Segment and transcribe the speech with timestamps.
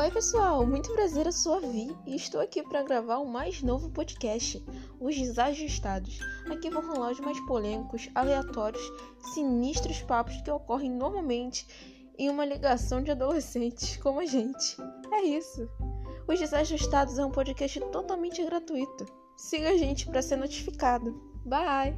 [0.00, 3.62] Oi, pessoal, muito prazer, eu sou a Vi e estou aqui para gravar o mais
[3.62, 4.64] novo podcast,
[4.98, 6.18] Os Desajustados.
[6.50, 8.82] Aqui vão rolar os mais polêmicos, aleatórios,
[9.34, 11.66] sinistros papos que ocorrem normalmente
[12.18, 14.74] em uma ligação de adolescentes como a gente.
[15.12, 15.68] É isso.
[16.26, 19.04] Os Desajustados é um podcast totalmente gratuito.
[19.36, 21.12] Siga a gente para ser notificado.
[21.44, 21.94] Bye!